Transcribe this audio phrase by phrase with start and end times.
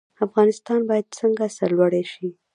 [0.25, 2.27] افغانستان باید څنګه سرلوړی شي؟